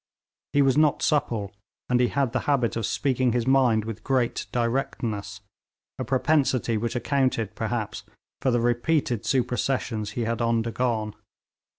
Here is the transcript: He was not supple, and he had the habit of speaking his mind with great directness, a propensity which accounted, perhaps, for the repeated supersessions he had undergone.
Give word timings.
He 0.53 0.63
was 0.63 0.75
not 0.77 1.03
supple, 1.03 1.51
and 1.87 1.99
he 1.99 2.07
had 2.07 2.33
the 2.33 2.39
habit 2.49 2.75
of 2.75 2.87
speaking 2.87 3.33
his 3.33 3.45
mind 3.45 3.85
with 3.85 4.03
great 4.03 4.47
directness, 4.51 5.41
a 5.99 6.03
propensity 6.03 6.75
which 6.75 6.95
accounted, 6.95 7.53
perhaps, 7.53 8.01
for 8.41 8.49
the 8.49 8.61
repeated 8.61 9.25
supersessions 9.27 10.13
he 10.13 10.21
had 10.23 10.41
undergone. 10.41 11.13